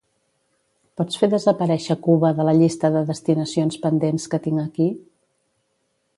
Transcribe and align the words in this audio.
Pots 1.01 1.19
fer 1.23 1.29
desaparèixer 1.33 1.97
Cuba 2.07 2.31
de 2.39 2.47
la 2.49 2.57
llista 2.63 2.91
de 2.97 3.05
destinacions 3.11 3.79
pendents 3.85 4.27
que 4.33 4.41
tinc 4.49 4.65
aquí? 4.65 4.91